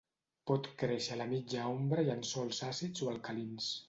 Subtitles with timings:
[0.51, 3.69] Pot créixer a la mitja ombra i en sòls àcids o alcalins.